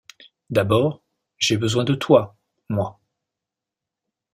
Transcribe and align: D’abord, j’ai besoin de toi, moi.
D’abord, 0.49 1.03
j’ai 1.37 1.57
besoin 1.57 1.83
de 1.83 1.93
toi, 1.93 2.35
moi. 2.69 2.99